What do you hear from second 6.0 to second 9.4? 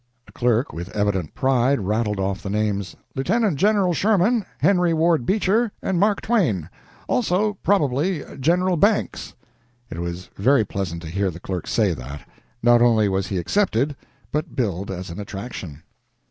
Twain; also, probably, General Banks."